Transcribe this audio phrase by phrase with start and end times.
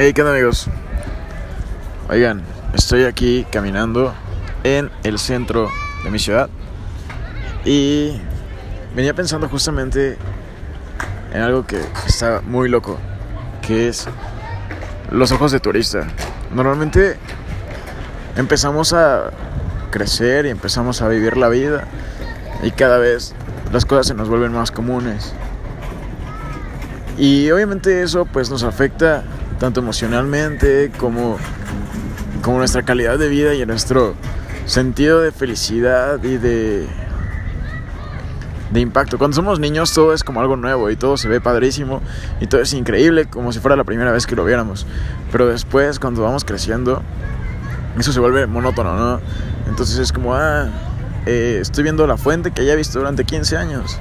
[0.00, 0.68] Hey, ¿qué onda amigos?
[2.08, 2.40] Oigan,
[2.72, 4.14] estoy aquí caminando
[4.62, 5.68] en el centro
[6.04, 6.48] de mi ciudad
[7.64, 8.12] y
[8.94, 10.16] venía pensando justamente
[11.34, 12.96] en algo que está muy loco,
[13.66, 14.06] que es
[15.10, 16.06] los ojos de turista.
[16.54, 17.16] Normalmente
[18.36, 19.32] empezamos a
[19.90, 21.88] crecer y empezamos a vivir la vida
[22.62, 23.34] y cada vez
[23.72, 25.32] las cosas se nos vuelven más comunes.
[27.18, 29.24] Y obviamente eso pues nos afecta
[29.58, 31.36] tanto emocionalmente como,
[32.42, 34.14] como nuestra calidad de vida y nuestro
[34.66, 36.86] sentido de felicidad y de,
[38.70, 39.18] de impacto.
[39.18, 42.02] Cuando somos niños todo es como algo nuevo y todo se ve padrísimo
[42.40, 44.86] y todo es increíble como si fuera la primera vez que lo viéramos.
[45.32, 47.02] Pero después cuando vamos creciendo
[47.98, 49.20] eso se vuelve monótono, ¿no?
[49.66, 50.68] Entonces es como, ah,
[51.26, 53.98] eh, estoy viendo la fuente que ya he visto durante 15 años.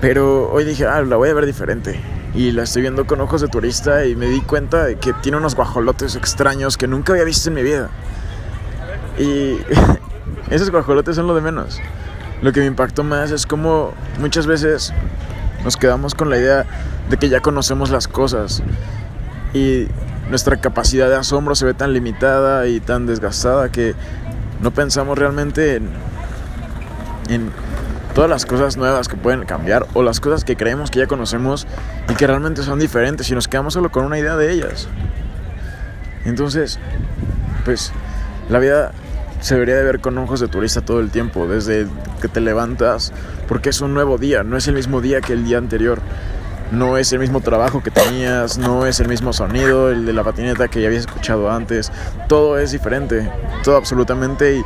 [0.00, 2.00] Pero hoy dije, ah, la voy a ver diferente.
[2.36, 5.38] Y la estoy viendo con ojos de turista y me di cuenta de que tiene
[5.38, 7.88] unos guajolotes extraños que nunca había visto en mi vida.
[9.18, 9.56] Y
[10.50, 11.80] esos guajolotes son lo de menos.
[12.42, 14.92] Lo que me impactó más es como muchas veces
[15.64, 16.66] nos quedamos con la idea
[17.08, 18.62] de que ya conocemos las cosas.
[19.54, 19.86] Y
[20.28, 23.94] nuestra capacidad de asombro se ve tan limitada y tan desgastada que
[24.60, 25.88] no pensamos realmente en,
[27.30, 27.50] en
[28.16, 31.66] todas las cosas nuevas que pueden cambiar o las cosas que creemos que ya conocemos
[32.08, 34.88] y que realmente son diferentes y nos quedamos solo con una idea de ellas.
[36.24, 36.78] Entonces,
[37.66, 37.92] pues
[38.48, 38.92] la vida
[39.42, 41.88] se debería de ver con ojos de turista todo el tiempo, desde
[42.22, 43.12] que te levantas,
[43.48, 46.00] porque es un nuevo día, no es el mismo día que el día anterior.
[46.72, 50.24] No es el mismo trabajo que tenías, no es el mismo sonido, el de la
[50.24, 51.92] patineta que ya habías escuchado antes.
[52.28, 53.30] Todo es diferente,
[53.62, 54.56] todo absolutamente.
[54.56, 54.64] Y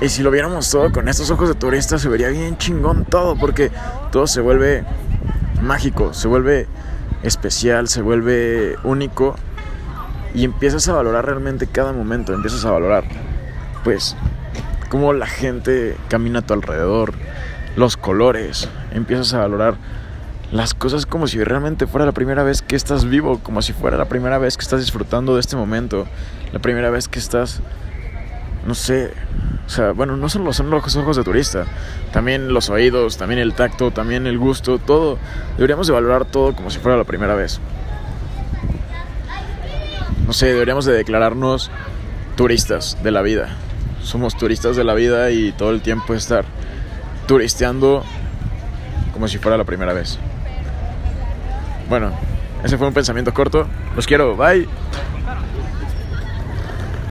[0.00, 3.36] y si lo viéramos todo con estos ojos de turista, se vería bien chingón todo,
[3.36, 3.70] porque
[4.12, 4.84] todo se vuelve
[5.60, 6.66] mágico, se vuelve
[7.22, 9.34] especial, se vuelve único.
[10.34, 13.04] Y empiezas a valorar realmente cada momento, empiezas a valorar,
[13.82, 14.14] pues,
[14.88, 17.14] cómo la gente camina a tu alrededor,
[17.76, 19.76] los colores, empiezas a valorar
[20.52, 23.96] las cosas como si realmente fuera la primera vez que estás vivo, como si fuera
[23.96, 26.06] la primera vez que estás disfrutando de este momento,
[26.52, 27.60] la primera vez que estás,
[28.66, 29.12] no sé,
[29.66, 31.66] o sea, bueno, no solo son los ojos de turista,
[32.12, 35.18] también los oídos, también el tacto, también el gusto, todo.
[35.56, 37.60] Deberíamos de valorar todo como si fuera la primera vez.
[40.26, 41.70] No sé, deberíamos de declararnos
[42.36, 43.56] turistas de la vida.
[44.02, 46.44] Somos turistas de la vida y todo el tiempo estar
[47.26, 48.04] turisteando
[49.12, 50.18] como si fuera la primera vez.
[51.88, 52.12] Bueno,
[52.64, 53.66] ese fue un pensamiento corto.
[53.96, 54.66] Los quiero, bye.